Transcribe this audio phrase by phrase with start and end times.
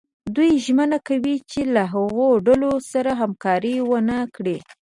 [0.35, 4.57] دوی ژمنه کوي چې له هغو ډلو سره همکاري ونه کړي.